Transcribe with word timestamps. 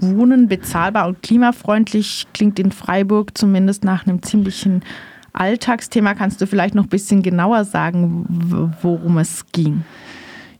Wohnen 0.00 0.48
bezahlbar 0.48 1.06
und 1.08 1.22
klimafreundlich 1.22 2.26
klingt 2.32 2.58
in 2.58 2.72
Freiburg 2.72 3.36
zumindest 3.36 3.84
nach 3.84 4.06
einem 4.06 4.22
ziemlichen 4.22 4.82
Alltagsthema. 5.32 6.14
Kannst 6.14 6.40
du 6.40 6.46
vielleicht 6.46 6.74
noch 6.74 6.84
ein 6.84 6.90
bisschen 6.90 7.22
genauer 7.22 7.64
sagen, 7.64 8.24
worum 8.82 9.18
es 9.18 9.46
ging? 9.52 9.84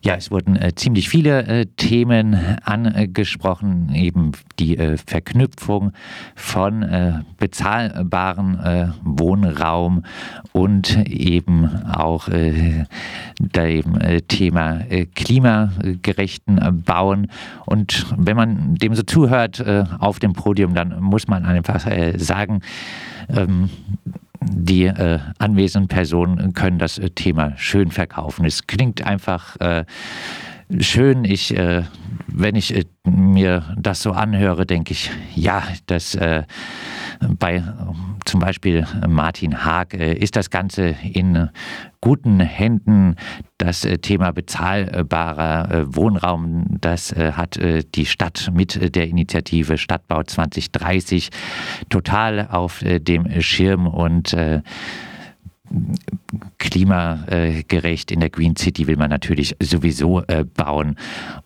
Ja, 0.01 0.15
es 0.15 0.31
wurden 0.31 0.55
äh, 0.55 0.75
ziemlich 0.77 1.09
viele 1.09 1.45
äh, 1.47 1.67
Themen 1.77 2.35
angesprochen, 2.63 3.93
eben 3.97 4.31
die 4.61 4.79
äh, 4.79 4.97
Verknüpfung 4.97 5.91
von 6.37 6.85
äh, 6.85 7.15
bezahlbaren 7.37 8.61
äh, 8.61 8.89
Wohnraum 9.03 10.05
und 10.53 10.97
eben 11.09 11.85
auch 11.85 12.29
äh, 12.29 12.85
dem 13.41 13.99
Thema 14.29 14.81
klimagerechten 15.15 16.83
Bauen. 16.85 17.29
Und 17.67 18.07
wenn 18.17 18.37
man 18.37 18.77
dem 18.77 18.95
so 18.95 19.03
zuhört 19.03 19.65
auf 19.99 20.19
dem 20.19 20.33
Podium, 20.33 20.75
dann 20.75 21.01
muss 21.01 21.29
man 21.29 21.45
einfach 21.45 21.87
sagen, 22.17 22.61
ähm, 23.29 23.71
die 24.43 24.85
äh, 24.85 25.19
anwesenden 25.39 25.89
Personen 25.89 26.53
können 26.55 26.79
das 26.79 26.99
äh, 26.99 27.11
Thema 27.11 27.53
schön 27.57 27.91
verkaufen. 27.91 28.45
Es 28.45 28.67
klingt 28.67 29.05
einfach 29.05 29.57
äh, 29.61 29.85
schön. 30.81 31.25
Ich, 31.25 31.57
äh, 31.57 31.85
wenn 32.27 32.55
ich 32.55 32.75
äh, 32.75 32.85
mir 33.05 33.75
das 33.79 34.03
so 34.03 34.13
anhöre, 34.13 34.67
denke 34.67 34.93
ich, 34.93 35.11
ja, 35.35 35.63
das 35.87 36.19
bei 37.39 37.63
zum 38.25 38.41
Beispiel 38.41 38.87
Martin 39.07 39.65
Haag 39.65 39.95
ist 39.95 40.37
das 40.37 40.51
Ganze 40.51 40.95
in 41.03 41.49
guten 42.01 42.41
Händen. 42.41 43.17
Das 43.57 43.87
Thema 44.03 44.33
bezahlbarer 44.33 45.95
Wohnraum, 45.95 46.67
das 46.81 47.15
hat 47.15 47.59
die 47.95 48.07
Stadt 48.07 48.51
mit 48.53 48.95
der 48.95 49.09
Initiative 49.09 49.79
Stadtbau 49.79 50.23
2030 50.23 51.31
total 51.89 52.49
auf 52.51 52.85
dem 52.85 53.41
Schirm 53.41 53.87
und 53.87 54.37
klimagerecht 56.59 58.11
in 58.11 58.21
der 58.21 58.31
Green 58.31 58.57
City 58.57 58.87
will 58.87 58.97
man 58.97 59.11
natürlich 59.11 59.57
sowieso 59.61 60.23
äh, 60.23 60.45
bauen. 60.45 60.97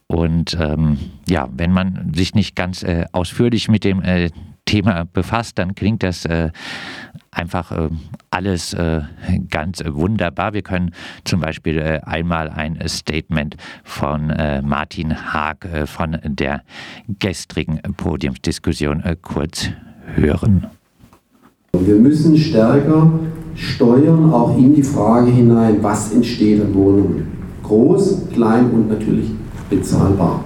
Und 0.07 0.57
ähm, 0.61 0.99
ja, 1.29 1.49
wenn 1.53 1.73
man 1.73 2.13
sich 2.15 2.35
nicht 2.35 2.57
ganz 2.57 2.83
äh, 2.83 3.07
ausführlich 3.13 3.69
mit 3.69 3.85
dem 3.85 4.03
äh, 4.03 4.31
Thema 4.65 5.05
befasst, 5.13 5.59
dann 5.59 5.75
klingt 5.75 6.03
das 6.03 6.25
äh, 6.25 6.51
einfach 7.31 7.73
äh, 7.73 7.89
alles 8.31 8.75
äh, 8.75 9.03
ganz 9.51 9.83
wunderbar. 9.87 10.55
Wir 10.55 10.63
können 10.63 10.93
zum 11.25 11.41
Beispiel 11.41 12.01
einmal 12.05 12.49
ein 12.49 12.79
Statement 12.87 13.57
von 13.85 14.33
Martin 14.63 15.33
Haag 15.33 15.69
von 15.87 16.19
der 16.25 16.63
gestrigen 17.19 17.81
Podiumsdiskussion 17.97 19.03
kurz 19.21 19.69
hören. 20.15 20.67
Wir 21.79 21.97
müssen 21.97 22.37
stärker 22.37 23.11
steuern, 23.55 24.33
auch 24.33 24.57
in 24.57 24.75
die 24.75 24.83
Frage 24.83 25.31
hinein, 25.31 25.83
was 25.83 26.13
entsteht 26.13 26.61
an 26.61 26.75
Wohnungen. 26.75 27.27
Groß, 27.63 28.29
klein 28.33 28.71
und 28.71 28.89
natürlich 28.89 29.31
bezahlbar. 29.71 30.45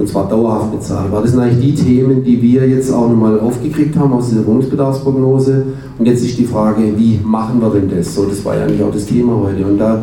Und 0.00 0.08
zwar 0.08 0.26
dauerhaft 0.30 0.72
bezahlbar. 0.72 1.20
Das 1.20 1.32
sind 1.32 1.40
eigentlich 1.40 1.74
die 1.76 1.84
Themen, 1.84 2.24
die 2.24 2.40
wir 2.40 2.66
jetzt 2.66 2.90
auch 2.90 3.06
nochmal 3.06 3.38
aufgekriegt 3.38 3.94
haben 3.98 4.14
aus 4.14 4.30
dieser 4.30 4.46
Wohnungsbedarfsprognose. 4.46 5.62
Und 5.98 6.06
jetzt 6.06 6.24
ist 6.24 6.38
die 6.38 6.46
Frage, 6.46 6.82
wie 6.96 7.20
machen 7.22 7.60
wir 7.60 7.68
denn 7.68 7.90
das? 7.94 8.14
So, 8.14 8.24
das 8.24 8.42
war 8.42 8.56
ja 8.56 8.62
eigentlich 8.62 8.82
auch 8.82 8.92
das 8.92 9.04
Thema 9.04 9.38
heute. 9.44 9.66
Und 9.66 9.76
da 9.76 10.02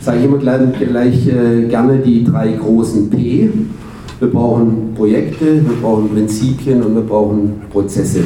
sage 0.00 0.18
ich 0.18 0.24
immer 0.24 0.38
gleich, 0.38 0.60
gleich 0.76 1.28
äh, 1.28 1.68
gerne 1.68 1.98
die 1.98 2.24
drei 2.24 2.54
großen 2.54 3.08
P. 3.08 3.50
Wir 4.18 4.28
brauchen 4.28 4.94
Projekte, 4.96 5.44
wir 5.64 5.76
brauchen 5.80 6.08
Prinzipien 6.08 6.82
und 6.82 6.96
wir 6.96 7.02
brauchen 7.02 7.52
Prozesse. 7.70 8.24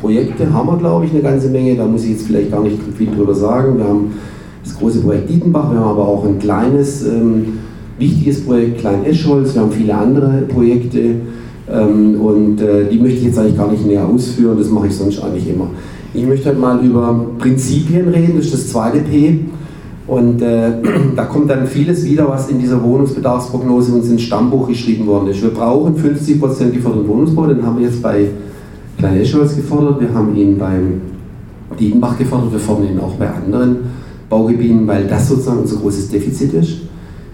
Projekte 0.00 0.50
haben 0.50 0.68
wir, 0.68 0.78
glaube 0.78 1.04
ich, 1.04 1.12
eine 1.12 1.20
ganze 1.20 1.50
Menge. 1.50 1.76
Da 1.76 1.86
muss 1.86 2.04
ich 2.04 2.12
jetzt 2.12 2.26
vielleicht 2.26 2.50
gar 2.50 2.62
nicht 2.62 2.78
viel 2.96 3.10
drüber 3.14 3.34
sagen. 3.34 3.76
Wir 3.76 3.84
haben 3.84 4.12
das 4.64 4.78
große 4.78 5.00
Projekt 5.00 5.28
Dietenbach, 5.28 5.70
wir 5.70 5.80
haben 5.80 5.90
aber 5.90 6.08
auch 6.08 6.24
ein 6.24 6.38
kleines, 6.38 7.06
ähm, 7.06 7.58
wichtiges 7.98 8.44
Projekt 8.44 8.80
Klein-Eschholz, 8.80 9.54
wir 9.54 9.62
haben 9.62 9.72
viele 9.72 9.94
andere 9.94 10.42
Projekte 10.48 11.16
ähm, 11.70 12.20
und 12.20 12.60
äh, 12.60 12.88
die 12.90 12.98
möchte 12.98 13.18
ich 13.18 13.24
jetzt 13.24 13.38
eigentlich 13.38 13.56
gar 13.56 13.70
nicht 13.70 13.86
näher 13.86 14.06
ausführen, 14.06 14.56
das 14.58 14.68
mache 14.70 14.88
ich 14.88 14.94
sonst 14.94 15.22
eigentlich 15.22 15.48
immer. 15.48 15.68
Ich 16.14 16.26
möchte 16.26 16.46
halt 16.46 16.58
mal 16.58 16.84
über 16.84 17.26
Prinzipien 17.38 18.08
reden, 18.08 18.34
das 18.36 18.46
ist 18.46 18.54
das 18.54 18.68
zweite 18.68 18.98
P. 18.98 19.40
Und 20.06 20.42
äh, 20.42 20.72
da 21.16 21.24
kommt 21.24 21.48
dann 21.48 21.66
vieles 21.66 22.04
wieder, 22.04 22.28
was 22.28 22.50
in 22.50 22.58
dieser 22.58 22.82
Wohnungsbedarfsprognose 22.82 23.92
uns 23.92 24.10
ins 24.10 24.22
Stammbuch 24.22 24.68
geschrieben 24.68 25.06
worden 25.06 25.28
ist. 25.28 25.42
Wir 25.42 25.50
brauchen 25.50 25.94
50% 25.94 26.70
geförderten 26.70 27.08
Wohnungsbau, 27.08 27.46
den 27.46 27.64
haben 27.64 27.78
wir 27.78 27.86
jetzt 27.86 28.02
bei 28.02 28.28
Klein 28.98 29.20
Eschholz 29.20 29.56
gefordert, 29.56 30.00
wir 30.00 30.12
haben 30.12 30.36
ihn 30.36 30.58
beim 30.58 31.00
Dietenbach 31.78 32.18
gefordert, 32.18 32.52
wir 32.52 32.58
fordern 32.58 32.88
ihn 32.88 33.00
auch 33.00 33.14
bei 33.14 33.28
anderen 33.28 33.76
Baugebieten, 34.28 34.86
weil 34.86 35.06
das 35.06 35.28
sozusagen 35.28 35.60
unser 35.60 35.76
großes 35.76 36.10
Defizit 36.10 36.52
ist. 36.54 36.81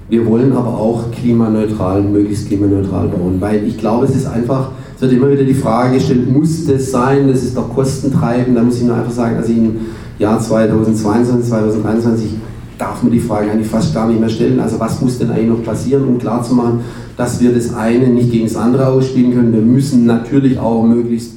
Wir 0.09 0.25
wollen 0.27 0.53
aber 0.53 0.79
auch 0.79 1.11
klimaneutral, 1.11 2.03
möglichst 2.03 2.49
klimaneutral 2.49 3.09
bauen, 3.09 3.37
weil 3.41 3.67
ich 3.67 3.77
glaube, 3.77 4.07
es 4.07 4.17
ist 4.17 4.27
einfach, 4.27 4.71
es 4.97 5.03
wird 5.03 5.13
immer 5.13 5.31
wieder 5.31 5.45
die 5.45 5.55
Frage 5.55 5.97
gestellt, 5.97 6.31
muss 6.33 6.65
das 6.67 6.91
sein, 6.91 7.29
das 7.29 7.43
ist 7.43 7.57
doch 7.57 7.75
kostentreibend, 7.75 8.57
da 8.57 8.63
muss 8.63 8.79
ich 8.79 8.85
nur 8.85 8.97
einfach 8.97 9.13
sagen, 9.13 9.37
also 9.37 9.53
im 9.53 9.77
Jahr 10.19 10.41
2022, 10.41 11.49
2023 11.49 12.31
darf 12.79 13.03
man 13.03 13.13
die 13.13 13.21
Frage 13.21 13.51
eigentlich 13.51 13.69
fast 13.69 13.93
gar 13.93 14.09
nicht 14.09 14.21
mehr 14.21 14.29
stellen. 14.29 14.61
Also 14.61 14.81
was 14.81 15.01
muss 15.03 15.19
denn 15.19 15.31
eigentlich 15.31 15.49
noch 15.49 15.65
passieren, 15.65 16.05
um 16.05 16.19
klarzumachen, 16.19 16.81
dass 17.17 17.41
wir 17.41 17.53
das 17.53 17.75
eine 17.75 18.07
nicht 18.09 18.31
gegen 18.31 18.45
das 18.45 18.57
andere 18.57 18.87
ausspielen 18.87 19.35
können. 19.35 19.53
Wir 19.53 19.61
müssen 19.61 20.07
natürlich 20.07 20.59
auch 20.59 20.85
möglichst 20.85 21.33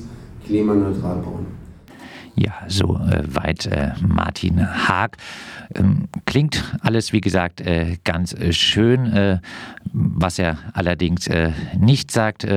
klimaneutral 0.46 1.18
bauen. 1.24 1.41
Ja, 2.36 2.54
so 2.68 2.98
äh, 2.98 3.24
weit 3.28 3.66
äh, 3.66 3.92
Martin 4.06 4.66
Haag. 4.66 5.18
Ähm, 5.76 6.08
klingt 6.26 6.64
alles, 6.82 7.12
wie 7.14 7.22
gesagt, 7.22 7.62
äh, 7.62 7.98
ganz 8.04 8.34
äh, 8.34 8.54
schön. 8.54 9.06
Äh, 9.14 9.40
was 9.94 10.40
er 10.40 10.58
allerdings 10.74 11.28
äh, 11.28 11.52
nicht 11.78 12.12
sagt, 12.12 12.48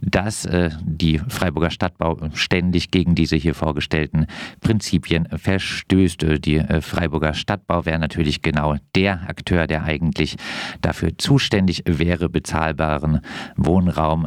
dass 0.00 0.48
die 0.80 1.18
Freiburger 1.28 1.70
Stadtbau 1.70 2.18
ständig 2.32 2.90
gegen 2.90 3.14
diese 3.14 3.36
hier 3.36 3.54
vorgestellten 3.54 4.26
Prinzipien 4.60 5.28
verstößt. 5.28 6.24
Die 6.44 6.62
Freiburger 6.80 7.34
Stadtbau 7.34 7.84
wäre 7.84 7.98
natürlich 7.98 8.42
genau 8.42 8.76
der 8.94 9.28
Akteur, 9.28 9.66
der 9.66 9.84
eigentlich 9.84 10.36
dafür 10.80 11.18
zuständig 11.18 11.82
wäre, 11.84 12.28
bezahlbaren 12.28 13.20
Wohnraum 13.56 14.26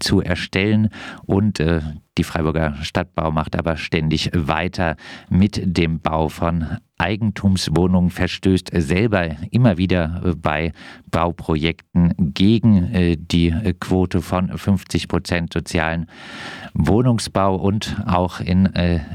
zu 0.00 0.20
erstellen 0.20 0.90
und 1.24 1.62
die 2.18 2.24
Freiburger 2.24 2.74
Stadtbau 2.82 3.30
macht 3.30 3.56
aber 3.56 3.76
ständig 3.76 4.30
weiter 4.34 4.96
mit 5.28 5.60
dem 5.64 6.00
Bau 6.00 6.28
von 6.28 6.78
Eigentumswohnungen 6.98 8.10
verstößt 8.10 8.70
selber 8.72 9.28
immer 9.50 9.78
wieder 9.78 10.22
äh, 10.24 10.34
bei 10.36 10.72
Bauprojekten 11.10 12.14
gegen 12.18 12.84
äh, 12.94 13.16
die 13.16 13.48
äh, 13.48 13.74
Quote 13.78 14.22
von 14.22 14.56
50 14.56 15.08
Prozent 15.08 15.52
sozialen 15.52 16.06
Wohnungsbau 16.74 17.56
und 17.56 17.96
auch 18.06 18.40
in 18.40 18.68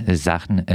Sachen 0.07 0.65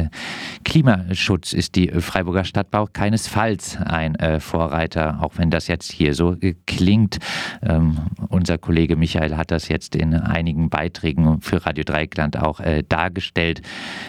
Klimaschutz 0.65 1.55
ist 1.55 1.77
die 1.77 1.89
Freiburger 1.89 2.45
Stadtbau 2.45 2.87
keinesfalls 2.93 3.79
ein 3.79 4.17
Vorreiter, 4.41 5.23
auch 5.23 5.39
wenn 5.39 5.51
das 5.51 5.67
jetzt 5.67 5.91
hier 5.91 6.15
so 6.15 6.37
klingt. 6.67 7.19
Ähm, 7.63 7.99
unser 8.29 8.59
Kollege 8.59 8.97
Michael 8.97 9.37
hat 9.37 9.51
das 9.51 9.69
jetzt 9.69 9.97
in 9.97 10.15
einigen 10.15 10.69
Beiträgen 10.69 11.41
für 11.41 11.65
Radio 11.65 11.85
Dreikland 11.85 12.37
auch 12.37 12.61
dargestellt. 12.89 13.63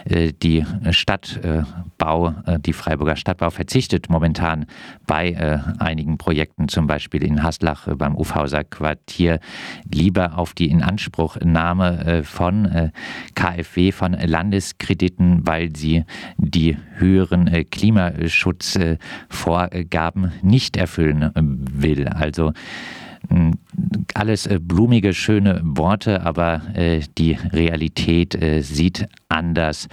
Die 0.05 0.65
Stadtbau, 0.91 2.33
die 2.59 2.73
Freiburger 2.73 2.94
Stadtbau 3.15 3.49
verzichtet 3.49 4.09
momentan 4.09 4.65
bei 5.07 5.31
äh, 5.31 5.59
einigen 5.79 6.17
Projekten, 6.17 6.67
zum 6.67 6.87
Beispiel 6.87 7.23
in 7.23 7.43
Haslach 7.43 7.87
äh, 7.87 7.95
beim 7.95 8.15
Ufhauser 8.15 8.63
Quartier, 8.63 9.39
lieber 9.91 10.37
auf 10.37 10.53
die 10.53 10.69
Inanspruchnahme 10.69 12.05
äh, 12.05 12.23
von 12.23 12.65
äh, 12.65 12.91
KfW, 13.35 13.91
von 13.91 14.13
Landeskrediten, 14.13 15.45
weil 15.45 15.75
sie 15.75 16.05
die 16.37 16.77
höheren 16.95 17.47
äh, 17.47 17.63
Klimaschutzvorgaben 17.63 20.31
nicht 20.41 20.77
erfüllen 20.77 21.23
äh, 21.23 21.31
will. 21.35 22.07
Also 22.07 22.53
alles 24.13 24.47
blumige, 24.61 25.15
schöne 25.15 25.59
Worte, 25.63 26.21
aber 26.21 26.61
die 27.17 27.39
Realität 27.51 28.37
sieht 28.59 29.07
anders 29.29 29.87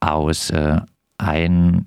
aus 0.00 0.52
ein 1.20 1.86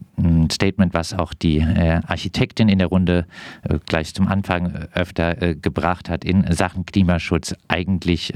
Statement, 0.51 0.94
was 0.94 1.13
auch 1.13 1.33
die 1.33 1.57
äh, 1.57 2.01
Architektin 2.06 2.69
in 2.69 2.80
der 2.80 2.88
Runde 2.88 3.25
äh, 3.63 3.80
gleich 3.85 4.13
zum 4.13 4.27
Anfang 4.27 4.88
öfter 4.94 5.41
äh, 5.41 5.56
gebracht 5.56 6.09
hat 6.09 6.24
in 6.24 6.45
Sachen 6.51 6.85
Klimaschutz, 6.85 7.56
eigentlich 7.68 8.33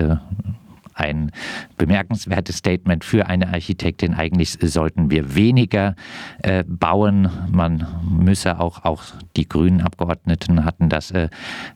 ein 0.97 1.31
bemerkenswertes 1.77 2.57
Statement 2.57 3.03
für 3.03 3.27
eine 3.27 3.49
Architektin. 3.49 4.13
Eigentlich 4.13 4.57
sollten 4.61 5.11
wir 5.11 5.35
weniger 5.35 5.95
äh, 6.43 6.63
bauen. 6.67 7.29
Man 7.51 7.87
müsse 8.03 8.59
auch, 8.59 8.83
auch 8.83 9.03
die 9.35 9.47
grünen 9.47 9.81
Abgeordneten 9.81 10.65
hatten 10.65 10.89
das 10.89 11.11
äh, 11.11 11.29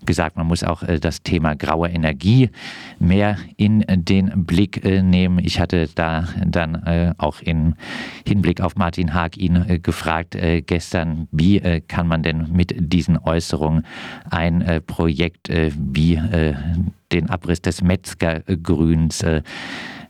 gesagt, 0.06 0.38
man 0.38 0.48
muss 0.48 0.64
auch 0.64 0.84
äh, 0.84 1.00
das 1.00 1.24
Thema 1.24 1.56
graue 1.56 1.90
Energie 1.90 2.50
mehr 3.00 3.38
in 3.58 3.84
den 3.88 4.46
Blick 4.46 4.84
äh, 4.84 5.02
nehmen. 5.02 5.40
Ich 5.40 5.60
hatte 5.60 5.88
da 5.94 6.28
dann 6.46 6.76
äh, 6.86 7.14
auch 7.18 7.42
im 7.42 7.76
Hinblick 8.28 8.62
auf 8.62 8.76
Martin 8.76 9.14
Haag 9.14 9.38
ihn 9.38 9.56
äh, 9.56 9.80
gefragt 9.80 10.38
gestern, 10.66 11.28
wie 11.32 11.60
kann 11.88 12.08
man 12.08 12.24
denn 12.24 12.52
mit 12.52 12.74
diesen 12.78 13.18
Äußerungen 13.18 13.86
ein 14.30 14.82
Projekt 14.86 15.50
wie 15.50 16.20
den 17.12 17.30
Abriss 17.30 17.62
des 17.62 17.82
Metzgergrüns 17.82 19.24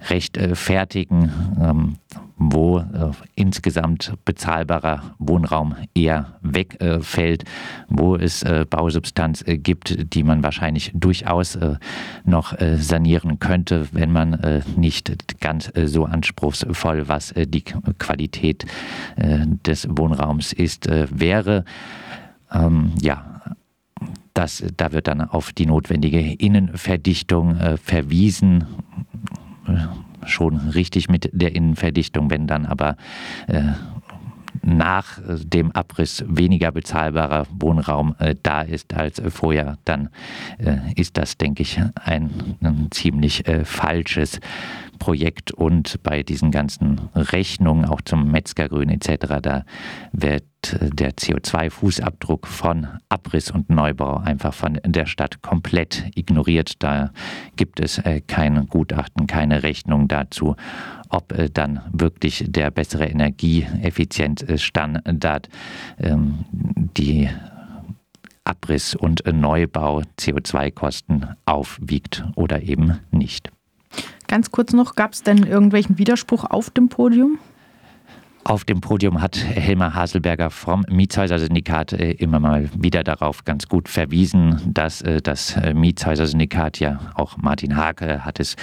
rechtfertigen, 0.09 1.31
ähm, 1.61 1.95
wo 2.37 2.79
äh, 2.79 3.11
insgesamt 3.35 4.13
bezahlbarer 4.25 5.15
Wohnraum 5.19 5.75
eher 5.93 6.39
wegfällt, 6.41 7.43
wo 7.87 8.15
es 8.15 8.41
äh, 8.43 8.65
Bausubstanz 8.67 9.43
äh, 9.45 9.57
gibt, 9.57 10.13
die 10.15 10.23
man 10.23 10.41
wahrscheinlich 10.43 10.91
durchaus 10.93 11.57
noch 12.23 12.53
sanieren 12.77 13.39
könnte, 13.39 13.87
wenn 13.91 14.11
man 14.11 14.63
nicht 14.75 15.39
ganz 15.39 15.71
so 15.85 16.05
anspruchsvoll, 16.05 17.07
was 17.07 17.33
die 17.35 17.61
Qualität 17.61 18.65
des 19.17 19.87
Wohnraums 19.89 20.53
ist, 20.53 20.87
wäre. 20.89 21.65
Ähm, 22.51 22.93
ja, 23.01 23.30
das, 24.33 24.63
da 24.77 24.91
wird 24.91 25.07
dann 25.07 25.21
auf 25.21 25.53
die 25.53 25.65
notwendige 25.65 26.19
Innenverdichtung 26.19 27.77
verwiesen 27.77 28.65
schon 30.25 30.57
richtig 30.69 31.09
mit 31.09 31.29
der 31.33 31.55
Innenverdichtung, 31.55 32.29
wenn 32.29 32.47
dann 32.47 32.65
aber 32.65 32.95
äh, 33.47 33.61
nach 34.63 35.19
dem 35.25 35.71
Abriss 35.71 36.23
weniger 36.27 36.71
bezahlbarer 36.71 37.47
Wohnraum 37.59 38.15
äh, 38.19 38.35
da 38.43 38.61
ist 38.61 38.93
als 38.93 39.19
äh, 39.19 39.31
vorher, 39.31 39.77
dann 39.85 40.09
äh, 40.59 40.77
ist 40.95 41.17
das, 41.17 41.37
denke 41.37 41.63
ich, 41.63 41.81
ein, 41.95 42.57
ein 42.61 42.87
ziemlich 42.91 43.47
äh, 43.47 43.65
falsches 43.65 44.39
Projekt. 44.99 45.51
Und 45.51 46.03
bei 46.03 46.21
diesen 46.21 46.51
ganzen 46.51 47.01
Rechnungen, 47.15 47.85
auch 47.85 48.01
zum 48.01 48.29
Metzgergrün 48.29 48.89
etc., 48.89 49.39
da 49.41 49.65
wird 50.11 50.43
der 50.63 51.13
CO2-Fußabdruck 51.13 52.47
von 52.47 52.87
Abriss 53.09 53.51
und 53.51 53.69
Neubau 53.69 54.17
einfach 54.17 54.53
von 54.53 54.79
der 54.85 55.05
Stadt 55.05 55.41
komplett 55.41 56.05
ignoriert. 56.15 56.81
Da 56.83 57.11
gibt 57.55 57.79
es 57.79 57.99
äh, 57.99 58.19
kein 58.21 58.67
Gutachten, 58.67 59.27
keine 59.27 59.63
Rechnung 59.63 60.07
dazu, 60.07 60.55
ob 61.09 61.31
äh, 61.33 61.49
dann 61.49 61.81
wirklich 61.91 62.45
der 62.47 62.71
bessere 62.71 63.05
Energieeffizienzstandard 63.05 65.49
ähm, 65.99 66.45
die 66.51 67.29
Abriss- 68.43 68.95
und 68.95 69.23
Neubau 69.31 70.01
CO2-Kosten 70.19 71.27
aufwiegt 71.45 72.25
oder 72.35 72.61
eben 72.61 72.99
nicht. 73.11 73.51
Ganz 74.27 74.51
kurz 74.51 74.73
noch, 74.73 74.95
gab 74.95 75.13
es 75.13 75.23
denn 75.23 75.43
irgendwelchen 75.43 75.97
Widerspruch 75.97 76.43
auf 76.45 76.69
dem 76.69 76.89
Podium? 76.89 77.39
Auf 78.43 78.65
dem 78.65 78.81
Podium 78.81 79.21
hat 79.21 79.37
Helmer 79.37 79.93
Haselberger 79.93 80.49
vom 80.49 80.83
Mietshäuser-Syndikat 80.89 81.93
äh, 81.93 82.11
immer 82.13 82.39
mal 82.39 82.69
wieder 82.75 83.03
darauf 83.03 83.45
ganz 83.45 83.67
gut 83.67 83.87
verwiesen, 83.87 84.59
dass 84.65 85.01
äh, 85.03 85.21
das 85.21 85.55
äh, 85.57 85.75
Mietshäuser-Syndikat 85.75 86.79
ja 86.79 86.99
auch 87.13 87.37
Martin 87.37 87.77
Hake 87.77 88.25
hat 88.25 88.39
es 88.39 88.55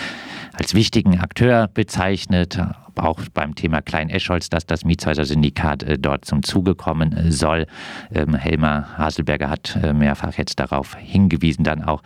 als 0.52 0.74
wichtigen 0.74 1.20
Akteur 1.20 1.68
bezeichnet, 1.68 2.58
auch 2.98 3.20
beim 3.34 3.54
Thema 3.54 3.82
Klein-Escholz, 3.82 4.48
dass 4.50 4.66
das 4.66 4.84
Mietshäuser-Syndikat 4.84 5.82
äh, 5.82 5.98
dort 5.98 6.24
zum 6.24 6.42
Zuge 6.42 6.74
kommen 6.74 7.12
äh, 7.12 7.32
soll. 7.32 7.66
Ähm, 8.14 8.34
Helmer 8.34 8.98
Haselberger 8.98 9.50
hat 9.50 9.78
äh, 9.82 9.92
mehrfach 9.92 10.34
jetzt 10.34 10.60
darauf 10.60 10.96
hingewiesen, 10.96 11.64
dann 11.64 11.82
auch, 11.82 12.02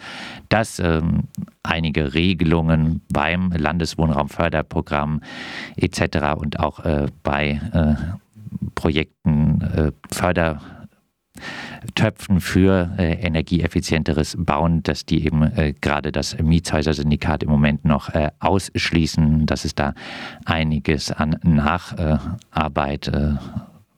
dass 0.48 0.78
ähm, 0.78 1.24
einige 1.62 2.14
Regelungen 2.14 3.02
beim 3.12 3.52
Landeswohnraumförderprogramm 3.52 5.20
etc. 5.76 6.36
und 6.36 6.58
auch 6.58 6.80
bei 7.22 7.60
Projekten 8.74 9.92
Förder 10.10 10.60
Töpfen 11.94 12.40
für 12.40 12.90
äh, 12.98 13.14
energieeffizienteres 13.14 14.36
Bauen, 14.38 14.82
dass 14.82 15.04
die 15.04 15.24
eben 15.24 15.42
äh, 15.42 15.74
gerade 15.80 16.12
das 16.12 16.36
Mietshäuser-Syndikat 16.38 17.42
im 17.42 17.50
Moment 17.50 17.84
noch 17.84 18.08
äh, 18.10 18.30
ausschließen, 18.40 19.46
dass 19.46 19.64
es 19.64 19.74
da 19.74 19.94
einiges 20.44 21.10
an 21.12 21.38
Nacharbeit 21.42 23.08
äh, 23.08 23.34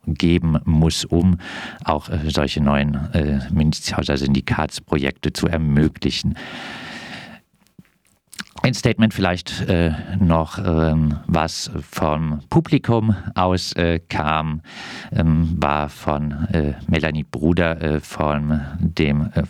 geben 0.07 0.59
muss, 0.65 1.05
um 1.05 1.37
auch 1.83 2.09
äh, 2.09 2.19
solche 2.29 2.61
neuen 2.61 2.95
äh, 3.13 3.39
Mietshäuser-Syndikatsprojekte 3.51 5.33
zu 5.33 5.47
ermöglichen. 5.47 6.35
Ein 8.65 8.73
Statement 8.73 9.13
vielleicht 9.13 9.61
äh, 9.69 9.91
noch, 10.19 10.57
ähm, 10.57 11.19
was 11.27 11.69
vom 11.87 12.39
Publikum 12.49 13.15
aus 13.35 13.73
äh, 13.73 13.99
kam, 13.99 14.61
ähm, 15.11 15.55
war 15.61 15.87
von 15.87 16.31
äh, 16.51 16.73
Melanie 16.87 17.25
Bruder 17.29 17.79
äh, 17.79 17.99
von 17.99 18.61
dem 18.79 19.29
äh, 19.35 19.43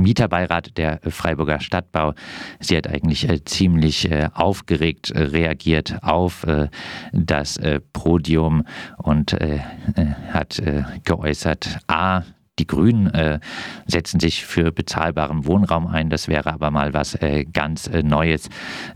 Mieterbeirat 0.00 0.78
der 0.78 0.98
Freiburger 1.10 1.60
Stadtbau. 1.60 2.14
Sie 2.58 2.74
hat 2.74 2.86
eigentlich 2.86 3.28
äh, 3.28 3.44
ziemlich 3.44 4.08
aufgeregt 4.32 5.12
reagiert 5.14 5.98
auf 6.02 6.46
das 7.12 7.60
Podium 7.92 8.64
und 8.96 9.36
hat 10.32 10.60
geäußert, 11.04 11.78
a, 11.86 12.22
die 12.58 12.66
Grünen 12.66 13.08
äh, 13.08 13.40
setzen 13.86 14.20
sich 14.20 14.44
für 14.44 14.70
bezahlbaren 14.70 15.44
Wohnraum 15.46 15.86
ein. 15.88 16.08
Das 16.08 16.28
wäre 16.28 16.52
aber 16.52 16.70
mal 16.70 16.94
was 16.94 17.14
äh, 17.16 17.44
ganz 17.44 17.88
äh, 17.88 18.02
Neues 18.02 18.48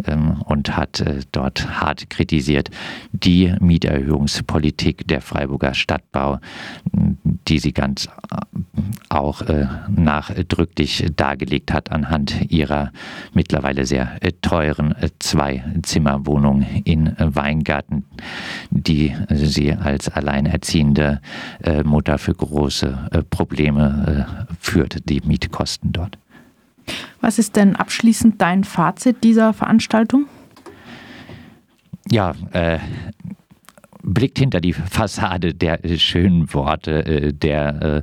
ähm, 0.06 0.43
und 0.43 0.76
hat 0.76 1.00
äh, 1.00 1.20
dort 1.32 1.81
hart 1.81 2.08
kritisiert 2.08 2.70
die 3.10 3.55
Mieterhöhungspolitik 3.60 5.08
der 5.08 5.20
Freiburger 5.20 5.75
Stadtbau, 5.75 6.38
die 6.93 7.58
sie 7.58 7.72
ganz 7.72 8.06
äh, 8.06 8.37
auch 9.08 9.43
äh, 9.43 9.66
nachdrücklich 9.88 11.06
dargelegt 11.16 11.72
hat 11.72 11.90
anhand 11.90 12.50
ihrer 12.52 12.93
mittlerweile 13.32 13.87
sehr 13.87 14.19
teuren 14.43 14.94
Zwei-Zimmer-Wohnung 15.19 16.64
in 16.84 17.14
Weingarten, 17.19 18.05
die 18.70 19.14
sie 19.31 19.72
als 19.72 20.08
alleinerziehende 20.08 21.20
Mutter 21.84 22.19
für 22.19 22.34
große 22.34 23.26
Probleme 23.31 23.47
Probleme 23.48 24.26
äh, 24.48 24.54
führt, 24.60 25.08
die 25.08 25.20
Mietkosten 25.20 25.92
dort. 25.92 26.18
Was 27.20 27.38
ist 27.38 27.56
denn 27.56 27.76
abschließend 27.76 28.40
dein 28.40 28.64
Fazit 28.64 29.24
dieser 29.24 29.52
Veranstaltung? 29.52 30.26
Ja, 32.10 32.34
äh, 32.52 32.78
blickt 34.02 34.38
hinter 34.38 34.60
die 34.60 34.72
Fassade 34.72 35.55
der 35.55 35.84
äh, 35.84 35.98
schönen 35.98 36.52
Worte 36.55 37.05
äh, 37.05 37.32
der 37.32 37.82
äh, 37.82 38.02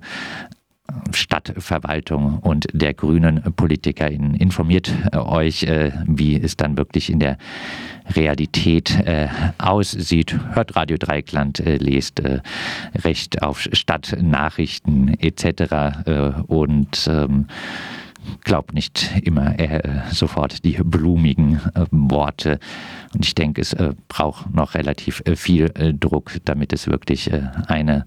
Stadtverwaltung 1.11 2.39
und 2.39 2.67
der 2.73 2.93
grünen 2.93 3.41
PolitikerInnen. 3.55 4.35
Informiert 4.35 4.93
äh, 5.11 5.17
euch, 5.17 5.63
äh, 5.63 5.91
wie 6.07 6.39
es 6.39 6.57
dann 6.57 6.77
wirklich 6.77 7.09
in 7.09 7.19
der 7.19 7.37
Realität 8.15 8.99
äh, 9.05 9.27
aussieht. 9.57 10.37
Hört 10.53 10.75
Radio 10.75 10.97
Dreikland, 10.97 11.59
lest 11.65 12.21
Recht 13.03 13.41
auf 13.41 13.67
Stadtnachrichten 13.71 15.19
etc. 15.19 16.45
und 16.47 17.07
ähm, 17.07 17.47
glaubt 18.43 18.73
nicht 18.73 19.11
immer 19.23 19.55
sofort 20.11 20.63
die 20.63 20.77
blumigen 20.83 21.61
Worte. 21.91 22.59
Und 23.13 23.25
ich 23.25 23.33
denke, 23.33 23.61
es 23.61 23.75
braucht 24.07 24.53
noch 24.53 24.75
relativ 24.75 25.23
viel 25.35 25.71
Druck, 25.99 26.31
damit 26.45 26.73
es 26.73 26.87
wirklich 26.87 27.31
eine 27.67 28.05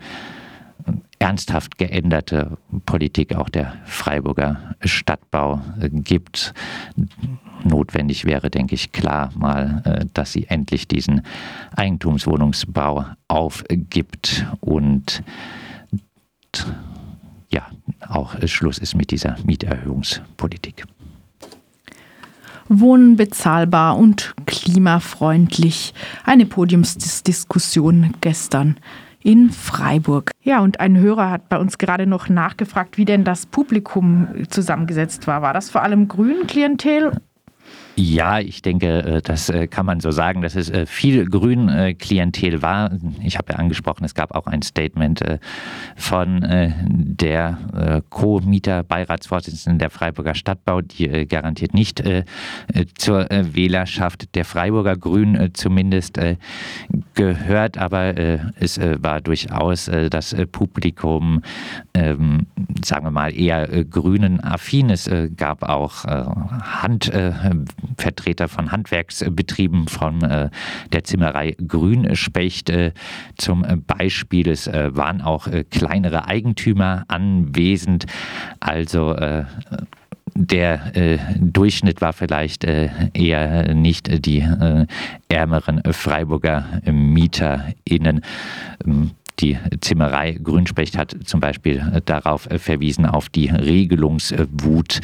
ernsthaft 1.18 1.78
geänderte 1.78 2.56
Politik 2.86 3.34
auch 3.34 3.48
der 3.48 3.74
Freiburger 3.84 4.74
Stadtbau 4.84 5.60
äh, 5.80 5.88
gibt. 5.88 6.54
Notwendig 7.64 8.24
wäre, 8.24 8.50
denke 8.50 8.74
ich, 8.74 8.92
klar 8.92 9.32
mal, 9.34 9.82
äh, 9.84 10.06
dass 10.14 10.32
sie 10.32 10.46
endlich 10.46 10.86
diesen 10.86 11.22
Eigentumswohnungsbau 11.76 13.06
aufgibt 13.26 14.46
und 14.60 15.22
ja, 17.50 17.66
auch 18.08 18.34
Schluss 18.46 18.78
ist 18.78 18.94
mit 18.94 19.10
dieser 19.10 19.36
Mieterhöhungspolitik. 19.44 20.84
Wohnen 22.68 23.16
bezahlbar 23.16 23.96
und 23.96 24.34
klimafreundlich. 24.46 25.94
Eine 26.24 26.44
Podiumsdiskussion 26.44 28.14
gestern 28.20 28.76
in 29.22 29.50
Freiburg. 29.50 30.30
Ja, 30.42 30.60
und 30.60 30.80
ein 30.80 30.96
Hörer 30.96 31.30
hat 31.30 31.48
bei 31.48 31.58
uns 31.58 31.78
gerade 31.78 32.06
noch 32.06 32.28
nachgefragt, 32.28 32.98
wie 32.98 33.04
denn 33.04 33.24
das 33.24 33.46
Publikum 33.46 34.28
zusammengesetzt 34.48 35.26
war. 35.26 35.42
War 35.42 35.52
das 35.52 35.70
vor 35.70 35.82
allem 35.82 36.08
grünen 36.08 36.46
Klientel? 36.46 37.12
Ja, 38.00 38.38
ich 38.38 38.62
denke, 38.62 39.02
äh, 39.02 39.22
das 39.22 39.48
äh, 39.48 39.66
kann 39.66 39.84
man 39.84 39.98
so 39.98 40.12
sagen, 40.12 40.40
dass 40.40 40.54
es 40.54 40.70
äh, 40.70 40.86
viel 40.86 41.28
Grün-Klientel 41.28 42.62
war. 42.62 42.92
Ich 43.24 43.36
habe 43.36 43.52
ja 43.52 43.58
angesprochen, 43.58 44.04
es 44.04 44.14
gab 44.14 44.36
auch 44.36 44.46
ein 44.46 44.62
Statement 44.62 45.20
von 45.96 46.44
der 46.88 47.58
Co-Mieter-Beiratsvorsitzenden 48.08 49.78
der 49.78 49.90
Freiburger 49.90 50.34
Stadtbau, 50.34 50.80
die 50.80 51.26
garantiert 51.26 51.74
nicht 51.74 52.02
zur 52.96 53.26
Wählerschaft 53.30 54.34
der 54.34 54.44
Freiburger 54.44 54.96
Grün 54.96 55.50
zumindest 55.54 56.18
gehört, 57.18 57.78
aber 57.78 58.14
es 58.60 58.78
war 58.78 59.20
durchaus 59.20 59.90
das 60.10 60.36
Publikum, 60.52 61.42
ähm, 61.92 62.46
sagen 62.84 63.06
wir 63.06 63.10
mal, 63.10 63.36
eher 63.36 63.84
grünen 63.84 64.40
affin. 64.40 64.90
Es 64.90 65.10
gab 65.36 65.64
auch 65.64 66.04
Hand 66.04 67.10
Vertreter 67.98 68.48
von 68.48 68.70
Handwerksbetrieben 68.70 69.88
von 69.88 70.22
äh, 70.22 70.50
der 70.92 71.04
Zimmerei 71.04 71.56
Grünspecht 71.66 72.70
äh, 72.70 72.92
zum 73.36 73.64
Beispiel. 73.86 74.48
Es 74.48 74.66
äh, 74.66 74.96
waren 74.96 75.20
auch 75.20 75.48
äh, 75.48 75.64
kleinere 75.64 76.26
Eigentümer 76.26 77.04
anwesend. 77.08 78.06
Also 78.60 79.14
äh, 79.14 79.44
der 80.34 80.96
äh, 80.96 81.18
Durchschnitt 81.38 82.00
war 82.00 82.12
vielleicht 82.12 82.64
äh, 82.64 82.88
eher 83.14 83.74
nicht 83.74 84.26
die 84.26 84.40
äh, 84.40 84.86
ärmeren 85.28 85.82
Freiburger 85.92 86.66
MieterInnen. 86.90 88.22
Ähm, 88.86 89.10
die 89.40 89.56
Zimmerei 89.80 90.32
Grünspecht 90.32 90.98
hat 90.98 91.16
zum 91.24 91.38
Beispiel 91.38 92.02
darauf 92.06 92.48
verwiesen, 92.58 93.06
auf 93.06 93.28
die 93.28 93.48
Regelungswut 93.48 95.00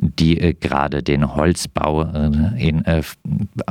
die 0.00 0.40
äh, 0.40 0.54
gerade 0.54 1.02
den 1.02 1.34
Holzbau 1.34 2.04
äh, 2.04 2.68
in 2.68 2.84
äh, 2.84 3.02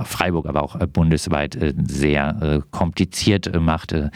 Freiburg, 0.03 0.45
aber 0.47 0.63
auch 0.63 0.77
bundesweit 0.87 1.57
sehr 1.87 2.63
kompliziert 2.71 3.51
machte 3.59 4.11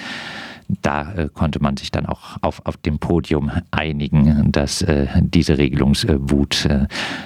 da 0.82 1.27
konnte 1.34 1.62
man 1.62 1.77
sich 1.77 1.91
dann 1.91 2.05
auch 2.05 2.38
auf, 2.41 2.65
auf 2.65 2.77
dem 2.77 3.00
Podium 3.00 3.51
einigen, 3.72 4.51
dass 4.51 4.86
diese 5.20 5.58
Regelungswut 5.58 6.67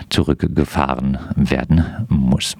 zurückgefahren 0.10 1.18
werden 1.36 1.84
muss. 2.10 2.56